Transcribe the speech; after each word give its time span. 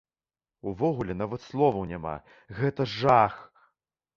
Увогуле, 0.71 1.17
нават 1.19 1.45
словаў 1.49 1.85
няма, 1.91 2.15
гэта 2.61 2.89
жах! 2.97 3.35